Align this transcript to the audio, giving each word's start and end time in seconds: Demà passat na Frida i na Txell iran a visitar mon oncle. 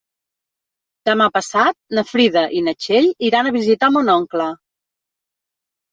Demà 1.09 1.27
passat 1.35 1.77
na 1.99 2.05
Frida 2.13 2.45
i 2.61 2.63
na 2.69 2.75
Txell 2.85 3.11
iran 3.31 3.51
a 3.51 3.53
visitar 3.61 3.91
mon 3.99 4.11
oncle. 4.19 4.49